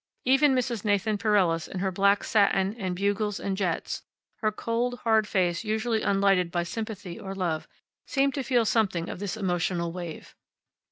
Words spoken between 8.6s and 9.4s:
something of this